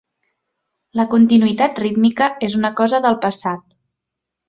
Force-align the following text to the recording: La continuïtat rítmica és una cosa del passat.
La 0.99 1.05
continuïtat 1.11 1.83
rítmica 1.85 2.33
és 2.51 2.59
una 2.63 2.75
cosa 2.83 3.05
del 3.07 3.23
passat. 3.29 3.67